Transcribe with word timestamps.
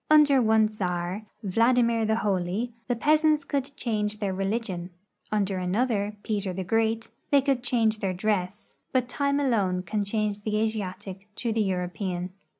•Under 0.09 0.41
one 0.41 0.67
czar, 0.67 1.27
Vladimir 1.43 2.05
the 2.05 2.15
Holy, 2.15 2.73
the 2.87 2.95
peasants 2.95 3.43
could 3.45 3.69
change 3.77 4.17
their 4.17 4.33
religion; 4.33 4.89
under 5.31 5.59
another, 5.59 6.17
Peter 6.23 6.53
the 6.53 6.63
Great, 6.63 7.11
they 7.29 7.39
could 7.39 7.61
change 7.61 7.99
their 7.99 8.11
dress, 8.11 8.77
but 8.91 9.07
time 9.07 9.39
alone 9.39 9.83
can 9.83 10.03
change 10.03 10.41
the 10.41 10.57
Asiatic 10.57 11.27
to 11.35 11.53
the 11.53 11.61
Euro 11.61 11.87
pean. 11.87 12.31